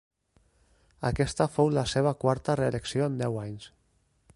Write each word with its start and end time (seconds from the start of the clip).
Aquesta 1.09 1.47
fou 1.57 1.71
la 1.77 1.85
seva 1.93 2.15
quarta 2.25 2.57
reelecció 2.61 3.11
en 3.11 3.23
deu 3.23 3.41
anys. 3.47 3.73